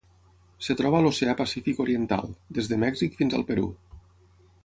Es 0.61 0.69
troba 0.79 0.97
a 0.99 1.01
l'Oceà 1.07 1.35
Pacífic 1.41 1.83
oriental: 1.85 2.33
des 2.59 2.71
de 2.71 2.81
Mèxic 2.87 3.17
fins 3.21 3.39
al 3.41 3.47
Perú. 3.51 3.69